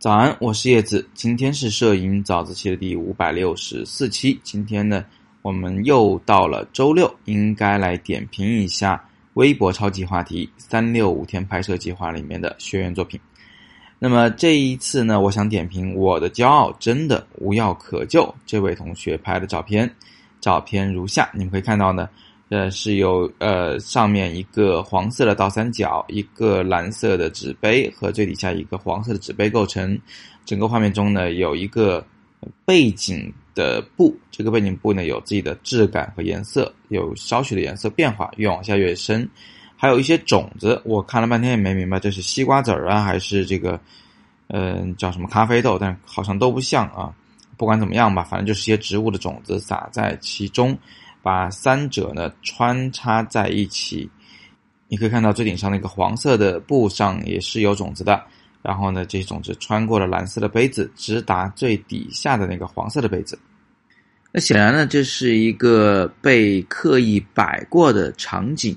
[0.00, 1.06] 早安，我是叶子。
[1.12, 4.40] 今天是摄影早自习的第五百六十四期。
[4.42, 5.04] 今天呢，
[5.42, 13.20] 我们又到了周六，应该来点评一下微博超级话题“三六五天拍摄计划”里面的学员作品。
[13.98, 19.94] 那么这一次呢，我想点评我的骄傲真的无药可救这位同学拍的照片。
[20.40, 22.08] 照片如下，你们可以看到呢。
[22.50, 29.96] 呃，是由呃上面一个黄色的倒三角，一个蓝色的纸杯和最底下一个黄色的纸杯构成。
[30.44, 32.04] 整个画面中呢，有一个
[32.64, 39.28] 背景的布，这个背景布呢有自己的质感和颜色，有少许的颜色变化，越往下越深。
[39.76, 43.80] 还有一些种子，我看了半天也没明白这是西瓜籽儿啊，还是这个
[44.48, 47.14] 嗯叫什么咖啡豆，但好像都不像啊。
[47.56, 50.76] 不管怎么样吧，反正就是些植物的种子撒在其中。
[51.22, 54.08] 把三者呢穿插在一起，
[54.88, 58.22] 你可以看到最顶上那个黄色的布上也是有种子的。
[58.62, 63.38] 然后呢，这些种子穿过了蓝色的杯子，直达最底下的那个黄色的杯子。
[64.32, 68.76] 那显然呢，这是一个被刻意摆过的场景。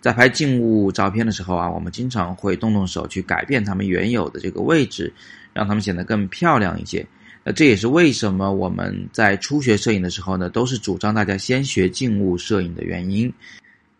[0.00, 5.12] 在拍静物照片的时候啊，我们经常会动动手去改变它们原有的这个位置，
[5.52, 7.06] 让它们显得更漂亮一些。
[7.44, 13.32] 那这也是为什么我们在初学摄影的时候呢，都是主张大家先学静物摄影的原因。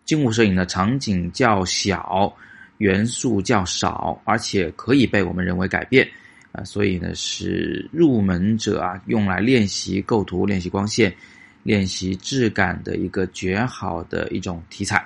[0.05, 2.33] 静物摄影的场景较小，
[2.79, 6.07] 元素较少，而且可以被我们人为改变
[6.51, 11.13] 啊，所以呢是入门者啊用来练习构图、练习光线、
[11.61, 15.03] 练习质感的一个绝好的一种题材。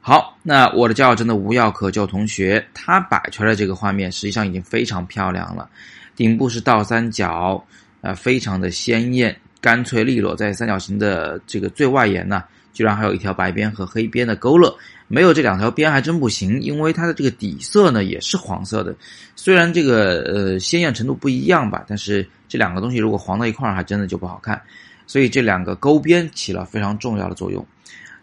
[0.00, 5.70] 好，那我的骄傲真的无药可救，同学他摆出来这个画面实际上已经非常漂亮了。
[6.16, 7.62] 顶部是倒三角，
[8.00, 10.34] 啊，非常的鲜艳，干脆利落。
[10.34, 12.42] 在三角形的这个最外沿呢，
[12.72, 14.74] 居然还有一条白边和黑边的勾勒。
[15.08, 18.92] 没有这两条边还真不行，因为它的这个底色呢也是黄色的。
[19.36, 24.60] 虽然这个呃鲜艳程度不一样吧，但是这两个东西如果黄到一块儿，还真的就不好看。
[25.06, 27.64] 所以这两个勾边起了非常重要的作用。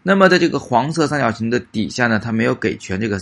[0.02, 3.20] 那么在这个黄色三角形的底下呢，它没有给全这个。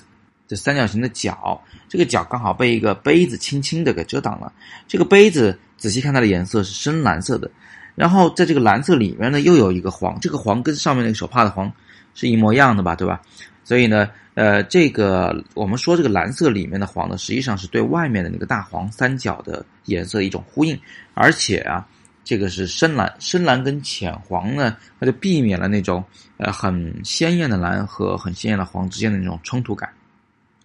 [0.53, 1.59] 这三角形的角，
[1.89, 4.53] 这个角刚好被一个杯子轻轻的给遮挡了。
[4.87, 7.51] 这个杯子仔细看它的颜色是深蓝色的，
[7.95, 11.73] 然后在这个蓝色里面呢又有一个黄，这个黄跟上面那个手帕的黄
[12.13, 13.23] 是一模一样的吧，对吧？
[13.65, 20.79] 所以呢，呃，这个我们说这个蓝色里面的黄呢，实际上是对外面的那个大黄三角的颜色一种呼应，
[21.15, 21.89] 而且啊，
[22.25, 26.05] 这个是深蓝，深蓝跟浅黄呢，它就避免了那种
[26.37, 29.89] 呃很鲜艳的蓝和很鲜艳的黄之间的那种冲突感。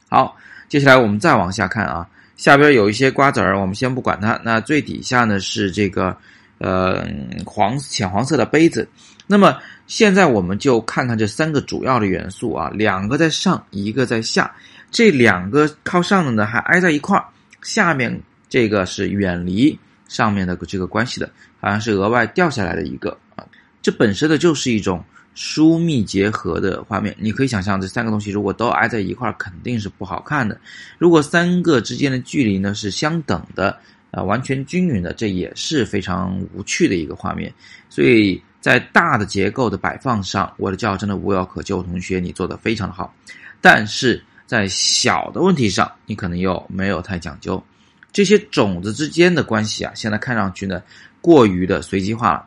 [0.09, 0.37] 好，
[0.69, 2.07] 接下来我们再往下看啊，
[2.37, 4.39] 下边有一些瓜子儿，我们先不管它。
[4.41, 6.15] 那最底下呢是这个
[6.59, 7.05] 呃
[7.45, 8.87] 黄浅黄色的杯子。
[9.25, 14.49] 那么现在我们就看看这三个主要的元素啊，两个在上，一个在下。
[14.89, 17.25] 这两个靠上的呢还挨在一块儿，
[17.61, 21.29] 下面这个是远离上面的这个关系的，
[21.59, 23.43] 好像是额外掉下来的一个啊。
[23.81, 25.03] 这本身的就是一种。
[25.39, 30.59] 疏密结合的画面，你可以想象这三个东西如果都挨在一块儿，肯定是不好看的。
[30.97, 33.77] 如果三个之间的距离呢是相等的，
[34.09, 37.53] 啊，完全均匀的，这也是非常无趣的一个画面。
[37.87, 43.13] 所以在大的结构的摆放上，我的教真的无药可救，同学你做的非常的好。
[43.61, 47.63] 但是在小的问题上，你可能又没有太讲究。
[48.11, 50.81] 这些种子之间的关系啊，现在看上去呢
[51.21, 52.43] 过于的随机化了。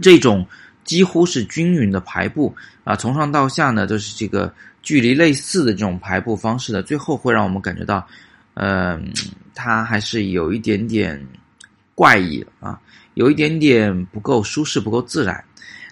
[0.00, 0.46] 这种。
[0.86, 2.54] 几乎是均匀的排布
[2.84, 4.50] 啊，从上到下呢都是这个
[4.82, 8.06] 距离类似的这种排布方式的，最后会让我们感觉到，
[8.54, 9.12] 嗯，
[9.54, 11.20] 它还是有一点点
[11.94, 12.80] 怪异啊，
[13.14, 15.44] 有一点点不够舒适，不够自然。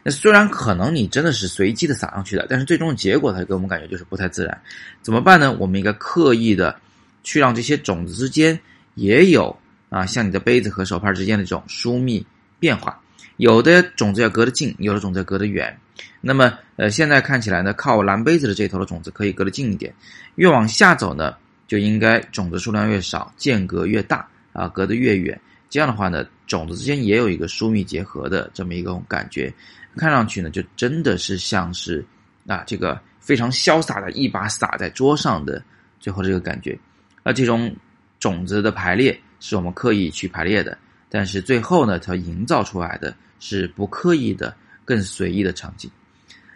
[0.05, 4.61] 那虽然可能你真的是随机的撒上去的，但是最终结果它给我们感觉就是不太自然。
[5.03, 5.53] 怎么办呢？
[5.59, 6.79] 我们应该刻意的
[7.23, 8.57] 去让这些种子之间
[8.95, 9.57] 也有
[9.89, 12.25] 啊，像你的杯子和手帕之间的这种疏密
[12.61, 13.01] 变化。
[13.37, 15.77] 有的种子要隔得近，有的种子要隔得远。
[16.21, 19.93] 那么，呃，现在看起来呢，靠蓝杯子的这头的种子可以隔得近一点。
[20.37, 21.35] 越往下走呢，
[21.67, 25.39] 就应该种子数量越少，间隔越大啊，隔得越远。
[25.69, 29.53] 这样的话呢，种子之间也有一个疏密结合的这么一个感觉。
[29.97, 32.05] 看上去呢，就真的是像是
[32.47, 35.63] 啊，这个非常潇洒的一把撒在桌上的
[36.01, 36.79] 最后这个感觉。
[37.23, 37.75] 而这种
[38.19, 40.77] 种子的排列是我们刻意去排列的。
[41.09, 44.55] 但是最后呢，它营造出来的是不刻意的、
[44.85, 45.91] 更随意的场景，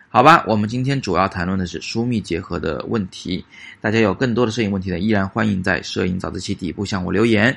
[0.08, 0.44] 好吧？
[0.46, 3.44] 我们今天主要谈论的是疏密结合的问题。
[3.80, 7.56] 大家有更多的摄影问题呢，依然欢迎在摄影早自习底部向我留言。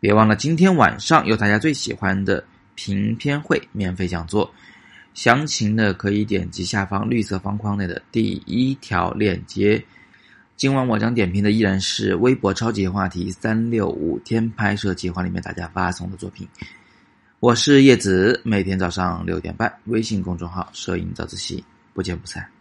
[0.00, 2.44] 别忘了，今天晚上有大家最喜欢的
[2.74, 4.52] 评片会免费讲座，
[5.14, 9.82] 详情呢可以点击下方绿色方框内的第一条链接。
[10.56, 16.48] 今晚我将点评的依然是微博超级话题三六五天拍摄计划里面大家发送的作品。
[17.40, 21.62] 我是叶子，每天早上六点半，微信公众号“摄影早自习”，
[21.92, 22.53] 不见不散。